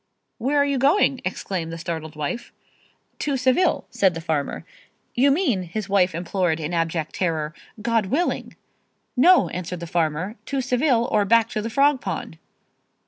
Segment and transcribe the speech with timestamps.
[0.39, 2.51] "Where are you going?" exclaimed the startled wife.
[3.19, 4.65] "To Seville," said the farmer.
[5.13, 8.55] "You mean," his wife implored in abject terror, "God willing."
[9.15, 12.39] "No," answered the farmer, "to Seville or back to the frog pond!"